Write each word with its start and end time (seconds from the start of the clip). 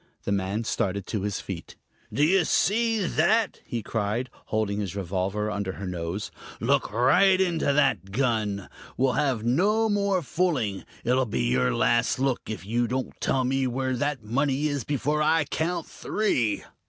The 0.23 0.31
man 0.31 0.63
started 0.63 1.05
to 1.05 1.21
his 1.21 1.39
feet. 1.39 1.75
"Do 2.11 2.23
you 2.23 2.43
see 2.43 3.05
that?" 3.05 3.59
he 3.67 3.83
cried, 3.83 4.31
holding 4.47 4.79
his 4.79 4.95
revolver 4.95 5.51
under 5.51 5.73
her 5.73 5.85
nose. 5.85 6.31
"Look 6.59 6.91
right 6.91 7.39
into 7.39 7.71
that 7.71 8.11
gun! 8.11 8.67
We'll 8.97 9.13
have 9.13 9.43
no 9.43 9.89
more 9.89 10.23
fooling. 10.23 10.85
It'll 11.03 11.27
be 11.27 11.41
your 11.43 11.71
last 11.75 12.17
look 12.17 12.41
if 12.47 12.65
you 12.65 12.87
don't 12.87 13.13
tell 13.21 13.43
me 13.43 13.67
where 13.67 13.95
that 13.95 14.23
money 14.23 14.65
is 14.69 14.83
before 14.83 15.21
I 15.21 15.43
count 15.45 15.85
three." 15.85 16.63